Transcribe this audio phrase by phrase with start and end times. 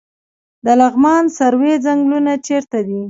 [0.65, 2.99] د لغمان سروې ځنګلونه چیرته دي؟